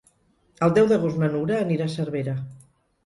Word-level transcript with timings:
El 0.67 0.71
deu 0.77 0.87
d'agost 0.91 1.21
na 1.23 1.29
Nura 1.35 1.59
anirà 1.67 1.87
a 1.91 1.95
Cervera. 1.97 2.35